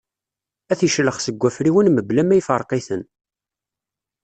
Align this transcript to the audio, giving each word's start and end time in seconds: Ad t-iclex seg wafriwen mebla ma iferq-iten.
Ad 0.71 0.77
t-iclex 0.79 1.17
seg 1.21 1.35
wafriwen 1.41 1.87
mebla 1.91 2.23
ma 2.25 2.35
iferq-iten. 2.39 3.01